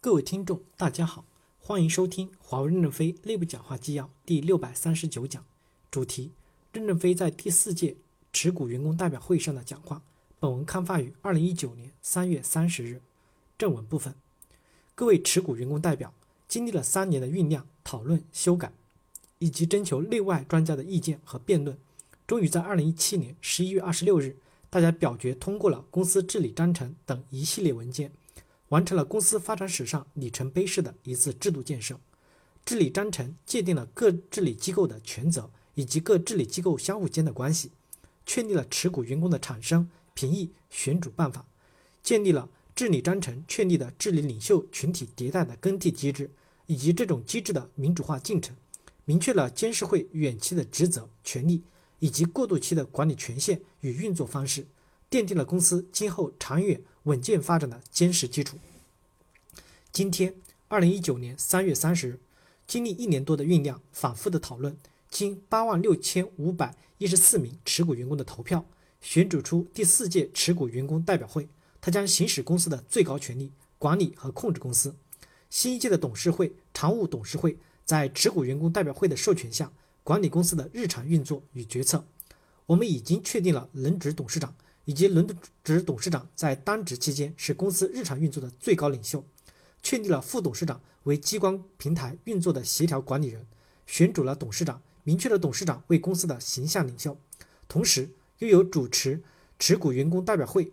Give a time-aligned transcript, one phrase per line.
[0.00, 1.24] 各位听众，大家好，
[1.58, 5.44] 欢迎收听华为任正非内部讲话纪要第六百三十九讲，
[5.90, 6.30] 主题：
[6.72, 7.96] 任正非在第四届
[8.32, 10.00] 持股员工代表会上的讲话。
[10.38, 13.02] 本文刊发于二零一九年三月三十日。
[13.58, 14.14] 正文部分，
[14.94, 16.14] 各位持股员工代表，
[16.46, 18.72] 经历了三年的酝酿、讨论、修改，
[19.40, 21.76] 以及征求内外专家的意见和辩论，
[22.24, 24.36] 终于在二零一七年十一月二十六日，
[24.70, 28.12] 大家表决通过了公司治理章程等一系列文件。
[28.68, 31.98] 完成了公司发展史上里程碑式的一次制度建设。
[32.64, 37.70] 治理章程界定了各治理机构的权责以及各治理机构相互间的关系，
[38.26, 41.46] 确立了持股员工的产生、评议、选主办法，
[42.02, 46.30] 建立了治理章程确立的治理领袖群体迭代的更替机制
[46.66, 48.54] 以及这种机制的民主化进程，
[49.06, 51.62] 明确了监事会远期的职责、权利
[52.00, 54.66] 以及过渡期的管理权限与运作方式。
[55.10, 58.58] 奠定了公司今后长远稳健发展的坚实基础。
[59.90, 60.34] 今天，
[60.68, 62.20] 二零一九年三月三十日，
[62.66, 64.76] 经历一年多的酝酿、反复的讨论，
[65.10, 68.66] 经八万六千五百一十四名持股员工的投票，
[69.00, 71.48] 选举出第四届持股员工代表会。
[71.80, 74.94] 他将行使公司的最高权力，管理和控制公司。
[75.48, 79.72] 新一届的董事会、常务董事会在持股员工代表会的授权下，
[80.04, 82.04] 管理公司的日常运作与决策。
[82.66, 84.54] 我们已经确定了轮值董事长。
[84.88, 85.28] 以及轮
[85.62, 89.22] 值董事长在当职期间是公司日常运作的最高领袖，
[89.82, 93.46] 确立了副董事长为激光平台运作的协调管理人，
[93.86, 97.18] 选主了董事长，明确了董事长为公司的形象领袖，
[97.68, 98.08] 同时
[98.38, 99.22] 又有主持
[99.58, 100.72] 持股员工代表会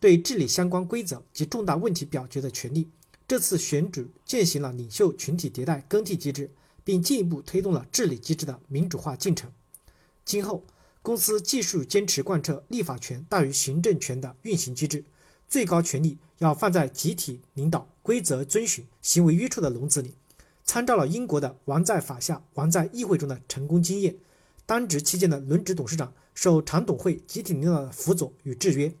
[0.00, 2.88] 对治理相关规则及重大问题表决的权利。
[3.28, 6.50] 这次选举践行了领袖群体迭代更替机制，
[6.82, 9.52] 并进一步推动了治理机制的民主化进程。
[10.24, 10.64] 今后。
[11.02, 15.04] 公司继续坚持贯彻立法权大于行政权的运行机制，
[15.48, 20.14] 最高权力要放在集体领导、规则遵循、行为约束的笼子里。
[20.62, 24.14] 参照了英国的“王在法下，王在议会”中的成功经验，
[24.66, 28.94] 当职期间的轮值董事长受常董会集体领导的辅佐与制约，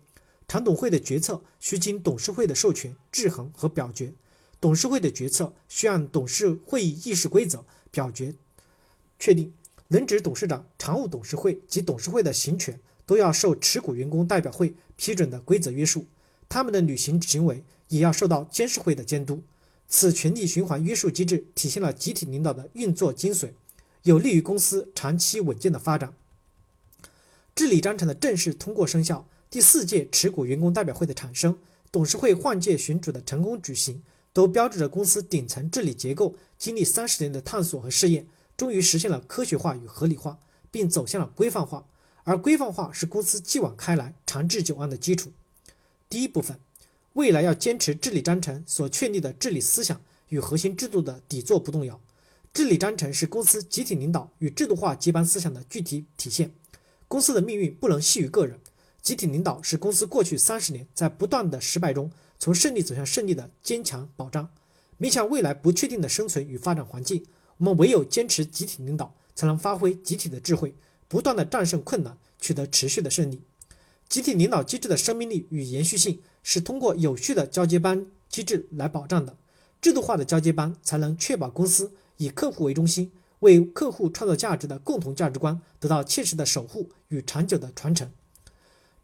[0.48, 4.14] 常董会的决策需经董事会的授权、制衡和表决，
[4.58, 8.34] 董事会的决策需按董事会议议事规则表决
[9.18, 9.52] 确定。
[9.90, 16.06] 轮值董事长、常务董事会及董事会的行权都要受持股员工代表会批准的规则约束，
[16.48, 19.42] 他们的履行行为也要受到监事会的监督。
[19.88, 23.50] 此权力循环约束机制体现了集体领导的运作精髓，
[24.04, 26.14] 有利于公司长期稳健的发展。
[27.56, 31.58] 治理章程的正式通过生效，第四届持股员工代表会的产生，
[31.90, 34.00] 董事会换届选举的成功举行，
[34.32, 38.28] 都标志着公司顶层治理结构经历三十年的探索和试验。
[38.60, 40.38] 终于实现了科学化与合理化，
[40.70, 41.86] 并走向了规范化，
[42.24, 45.32] 而规范化是公司继往开来、长治久安的基础。
[46.10, 46.60] 第一部分，
[47.14, 49.98] 未来要坚持治理章程所确立的治理思想
[50.28, 51.98] 与核心制度的底座不动摇。
[52.52, 56.52] 治理章程是公司集体领导与制度化接班思想的具体体现。
[57.08, 58.60] 公司的命运不能系于个人，
[59.00, 64.50] 集体领导是公司过去三十年在不断的失败中从胜利走向胜利的坚强保障。
[64.98, 67.24] 面向未来不确定的生存与发展环境。
[67.60, 70.74] 我们唯有坚持集体领导，才能发挥集体的智慧，
[71.08, 73.42] 不断的战胜困难，取得持续的胜利。
[74.08, 79.36] 集体领导机制的生命力与延续性是通过有序的交接班机制来保障的。
[79.82, 88.10] 制度化的交接班才能确保公司以客户为中心，为客户创造价值的共同价值观得到切实的守护与长久的传承。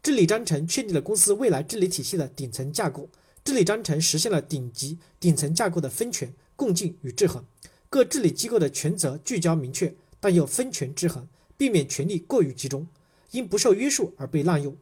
[0.01, 3.07] 治理章程确立了公司未来治理体系的顶层架构，
[3.43, 7.45] 治理章程实现了顶级顶层架构的分权、共进与制衡。
[7.89, 11.27] 各治理机构的权责聚焦明确，但又分权制衡，
[11.57, 12.87] 避免权力过于集中，
[13.31, 14.75] 因不受约束而被滥用。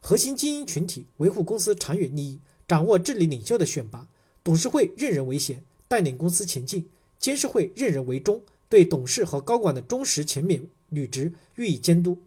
[0.00, 4.08] 核心精英群体维护公司长远利益，掌握治理领袖的选拔。
[4.44, 6.82] 董事会任人唯贤，带领公司前进；
[7.18, 12.18] 监事会任人唯忠，对董事和高管的忠实勤勉履职予以监督。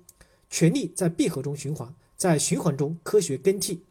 [0.49, 3.81] 权力在闭合中循环，在循环中科学更替。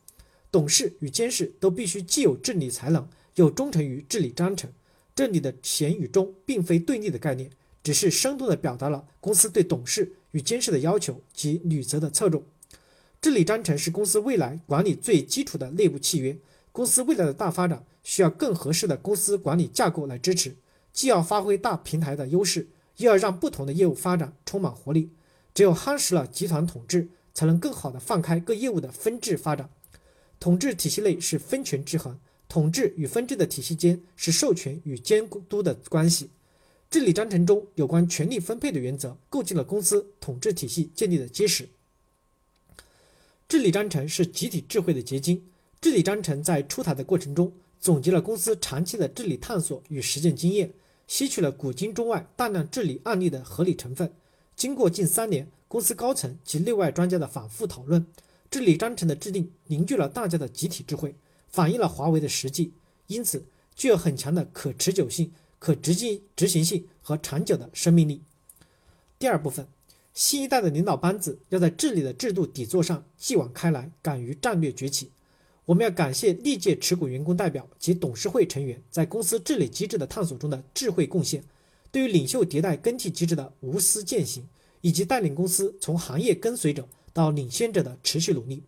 [0.50, 4.70] 董事与监事都必须既有治理才能，又忠诚于治理章程。
[5.14, 7.50] 这里的贤与忠并非对立的概念，
[7.82, 12.42] 只是生动地表达了公司对董事与监事的要求及履责的侧重。
[13.20, 16.36] 治理章程是公司未来管理最基础的内部契约。
[16.72, 20.56] 公司未来的大发展需要更合适的公司管理架构来支持，
[20.92, 22.66] 既要发挥大平台的优势，
[22.96, 25.10] 又要让不同的业务发展充满活力。
[25.54, 29.70] 只有夯实了集团统治，才能更好地放开各业务的分治发展。
[30.40, 32.18] 统治体系内是分权制衡。
[32.54, 36.30] 统治与分治的体系间是授权与监督的关系。
[36.88, 41.68] 治理章程中有关权力分配的原则，构建了公司统治体系建立的基石。
[43.48, 45.42] 治理章程是集体智慧的结晶。
[45.80, 50.72] 治理章程在出台的过程中，总结了公司长期的治理探索与实践经验，
[51.08, 54.12] 吸取了古今中外大量治理案例的合理成分。
[54.54, 58.06] 经过近三年公司高层及内外专家的反复讨论，
[58.48, 61.16] 治理章程的制定凝聚了大家的集体智慧，
[61.54, 62.72] 反映了华为的实际，
[63.06, 63.46] 因此
[63.76, 65.30] 具有很强的可持久性、
[65.60, 68.22] 可执行执行性和长久的生命力。
[69.20, 69.68] 第二部分，
[70.12, 75.12] 新一代的领导班子要在治理的制度底座上继往开来，敢于战略崛起。
[75.66, 81.44] 我们要感谢历届持股员工代表及董事会成员在公司治理机制的探索中的智慧贡献，
[81.92, 84.48] 对于领袖迭代更替机制的无私践行，
[84.80, 88.64] 以及带领公司从行业跟随者到领先者的持续努力。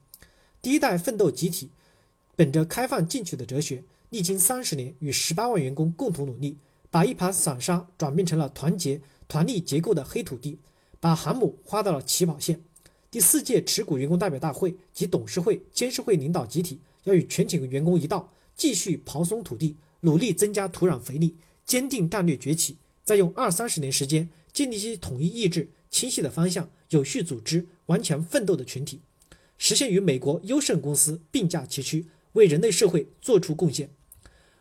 [0.63, 1.71] 第一代奋斗集体
[2.37, 6.59] 本着开放进取的哲学，历经三十年，与十八万员工共同努力，
[6.91, 10.59] 把一盘散沙转变成了团结团力结构的黑土地，
[11.01, 12.61] 把航母划到了起跑线。
[13.11, 21.35] 第四届持股员工代表大会及董事会、监事会领导集体要与全体员工一道，继续刨松土地，努力增加土壤肥力，
[21.65, 29.01] 坚定战略崛起，再用二三十年时间建立起统一意志、清晰的方向、有序组织、顽强奋斗的群体，
[29.57, 32.05] 实现与美国优胜公司并驾齐驱，
[32.37, 33.91] 为人类社会做出贡献。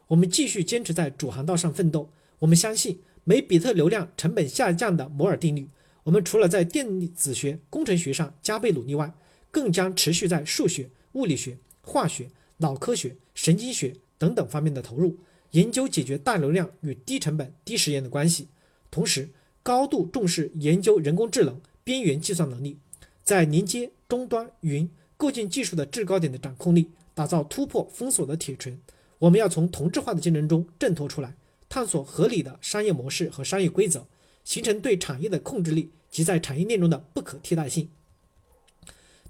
[0.07, 2.09] 我们继续坚持在主航道上奋斗。
[2.39, 5.69] 我们相信每比特流量成本下降的摩尔定律。
[6.03, 9.13] 我们除了在电子学、工程学上加倍努力外，
[9.51, 15.17] 更将持续在数学、物理学、化学、脑科学、神经学等等方面的投入，
[15.51, 18.47] 研究解决大流量与低成本、低时延的关系。
[18.91, 19.29] 同时，
[19.63, 22.77] 高度重视研究人工智能、边缘计算能力，
[23.23, 28.77] 在连接、终端、云、构建技术的制高点的掌控力，打造突破封锁的铁锤。
[29.17, 31.35] 我们要从同质化的竞争中挣脱出来，
[31.67, 34.05] 探索合理的商业模式和商业规则。
[34.43, 37.89] 形成对产业的控制力及在产业链中的不可替代性，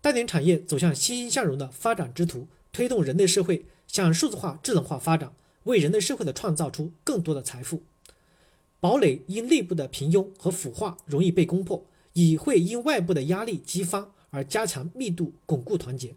[0.01, 5.31] 带领产业走向欣欣向荣的发展之途，推动人类社会向数字化、智能化发展，
[5.63, 7.83] 为人类社会的创造出更多的财富。
[8.81, 16.13] 堡垒因内部的平庸和腐化容易被攻破，也会因外部的压力激发而加强密度，巩固团结。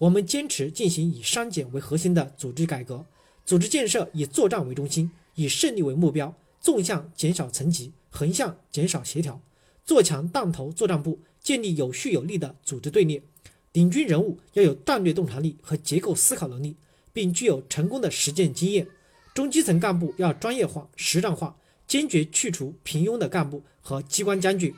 [0.00, 3.04] 我们坚持进行以删减为核心的组织改革，
[3.44, 7.92] 组织建设以作战为中心，以胜利为目标，纵向减少层级。
[8.08, 9.40] 横向减少协调，
[9.84, 13.22] 做强当头作战部，建立有序有力的组织队列。
[13.72, 16.74] 领军人物要有战略洞察力和结构思考能力，
[17.12, 18.88] 并具有成功的实践经验。
[19.34, 21.56] 中基层干部要专业化、实战化，
[21.86, 24.74] 坚决去除平庸的干部和机关将军。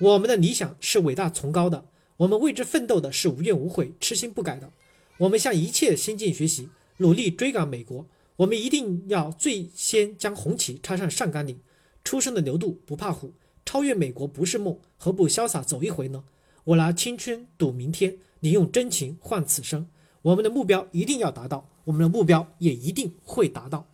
[0.00, 1.86] 我们的理想是伟大崇高的，
[2.18, 4.70] 我们为之奋斗的是无怨无悔、痴心不改的。
[5.18, 6.68] 我们向一切先进学习，
[6.98, 8.06] 努力追赶美国。
[8.36, 11.58] 我们一定要最先将红旗插上上甘岭。
[12.04, 13.32] 出生的牛犊不怕虎，
[13.64, 16.24] 超越美国不是梦，何不潇洒走一回呢？
[16.64, 19.88] 我拿青春赌明天，你用真情换此生。
[20.22, 23.86] 我们的目标一定要达到，我们的目标也一定会达到。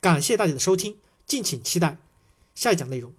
[0.00, 1.96] 感谢大家的收听，敬请期待
[2.54, 3.12] 下一讲内容。